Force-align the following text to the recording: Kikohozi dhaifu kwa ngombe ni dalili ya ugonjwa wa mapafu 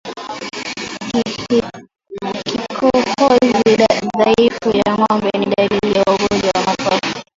Kikohozi 2.49 3.75
dhaifu 3.75 4.09
kwa 4.17 4.99
ngombe 4.99 5.29
ni 5.39 5.45
dalili 5.55 5.97
ya 5.97 6.01
ugonjwa 6.03 6.51
wa 6.55 6.63
mapafu 6.65 7.23